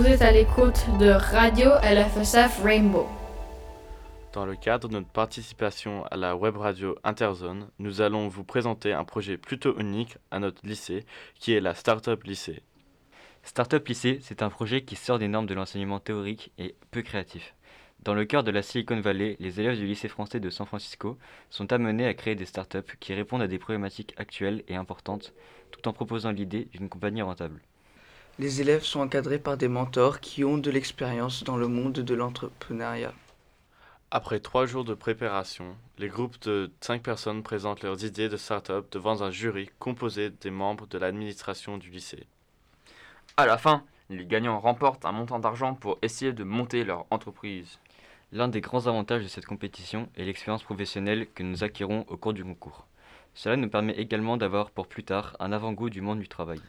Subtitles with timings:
[0.00, 3.06] Vous êtes à l'écoute de Radio LFSF Rainbow.
[4.32, 8.94] Dans le cadre de notre participation à la web radio Interzone, nous allons vous présenter
[8.94, 12.62] un projet plutôt unique à notre lycée, qui est la Startup Lycée.
[13.42, 17.54] Startup Lycée, c'est un projet qui sort des normes de l'enseignement théorique et peu créatif.
[18.02, 21.18] Dans le cœur de la Silicon Valley, les élèves du lycée français de San Francisco
[21.50, 25.34] sont amenés à créer des startups qui répondent à des problématiques actuelles et importantes,
[25.70, 27.60] tout en proposant l'idée d'une compagnie rentable.
[28.40, 32.14] Les élèves sont encadrés par des mentors qui ont de l'expérience dans le monde de
[32.14, 33.12] l'entrepreneuriat.
[34.10, 38.86] Après trois jours de préparation, les groupes de cinq personnes présentent leurs idées de start-up
[38.92, 42.24] devant un jury composé des membres de l'administration du lycée.
[43.36, 47.78] À la fin, les gagnants remportent un montant d'argent pour essayer de monter leur entreprise.
[48.32, 52.32] L'un des grands avantages de cette compétition est l'expérience professionnelle que nous acquérons au cours
[52.32, 52.86] du concours.
[53.34, 56.62] Cela nous permet également d'avoir pour plus tard un avant-goût du monde du travail.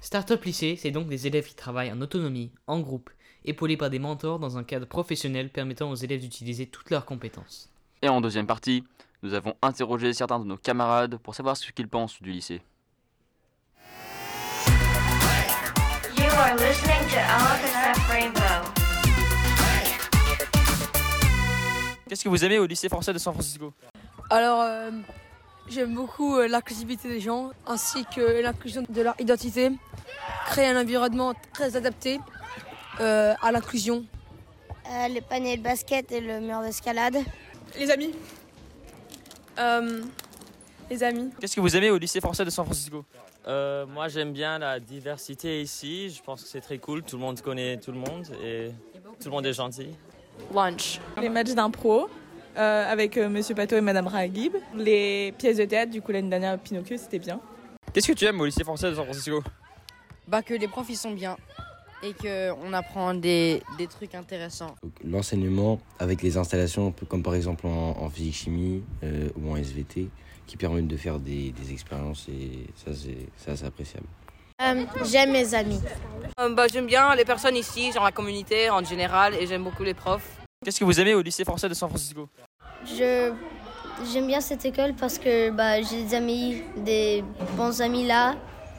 [0.00, 3.10] Startup Lycée, c'est donc des élèves qui travaillent en autonomie, en groupe,
[3.44, 7.68] épaulés par des mentors dans un cadre professionnel permettant aux élèves d'utiliser toutes leurs compétences.
[8.02, 8.84] Et en deuxième partie,
[9.24, 12.62] nous avons interrogé certains de nos camarades pour savoir ce qu'ils pensent du lycée.
[16.16, 18.68] You are listening to LFSF Rainbow.
[22.08, 23.74] Qu'est-ce que vous aimez au lycée français de San Francisco?
[24.30, 24.90] Alors, euh,
[25.70, 29.70] j'aime beaucoup euh, l'inclusivité des gens ainsi que l'inclusion de leur identité.
[30.46, 32.18] Créer un environnement très adapté
[33.00, 34.04] euh, à l'inclusion.
[34.90, 37.18] Euh, les paniers de basket et le mur d'escalade.
[37.78, 38.14] Les amis.
[39.58, 40.02] Euh,
[40.90, 41.30] les amis.
[41.40, 43.04] Qu'est-ce que vous aimez au lycée français de San Francisco?
[43.46, 46.10] Euh, moi, j'aime bien la diversité ici.
[46.10, 47.02] Je pense que c'est très cool.
[47.02, 48.70] Tout le monde connaît tout le monde et
[49.20, 49.88] tout le monde est gentil.
[50.54, 51.00] Lunch.
[51.20, 52.08] Les matchs d'impro
[52.58, 54.54] euh, avec euh, Monsieur Pato et Madame Rahagib.
[54.76, 57.40] Les pièces de théâtre, du coup l'année dernière Pinocchio, c'était bien.
[57.92, 59.42] Qu'est-ce que tu aimes au lycée français de San Francisco?
[60.26, 61.36] Bah que les profs ils sont bien
[62.02, 64.74] et qu'on apprend des, des trucs intéressants.
[65.04, 70.08] L'enseignement avec les installations comme par exemple en, en physique-chimie euh, ou en SVT
[70.46, 74.06] qui permettent de faire des, des expériences et ça c'est ça, c'est appréciable.
[74.60, 75.80] Euh, j'aime mes amis.
[76.40, 79.84] Euh, bah, j'aime bien les personnes ici, genre la communauté en général, et j'aime beaucoup
[79.84, 80.36] les profs.
[80.64, 82.28] Qu'est-ce que vous aimez au lycée français de San Francisco?
[82.96, 83.32] Je
[84.12, 87.24] j'aime bien cette école parce que bah, j'ai des amis, des
[87.56, 88.34] bons amis là.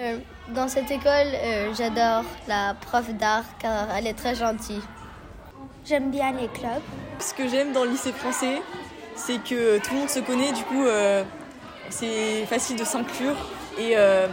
[0.00, 0.16] Euh,
[0.54, 4.80] dans cette école, euh, j'adore la prof d'art car elle est très gentille.
[5.84, 6.82] J'aime bien les clubs.
[7.18, 8.62] Ce que j'aime dans le lycée français,
[9.14, 11.22] c'est que tout le monde se connaît, du coup euh,
[11.90, 13.36] c'est facile de s'inclure
[13.78, 14.26] et, euh,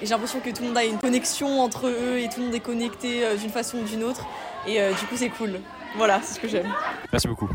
[0.00, 2.46] et j'ai l'impression que tout le monde a une connexion entre eux et tout le
[2.46, 4.26] monde est connecté euh, d'une façon ou d'une autre
[4.66, 5.60] et euh, du coup c'est cool.
[5.96, 6.72] Voilà, c'est ce que j'aime.
[7.12, 7.48] Merci beaucoup.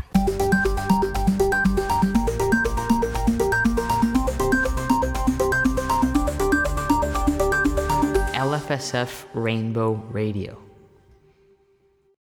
[8.48, 10.67] LFSF Rainbow Radio.